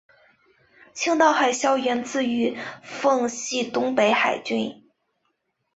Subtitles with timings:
[0.95, 4.89] 青岛海校源自于奉系东北海军。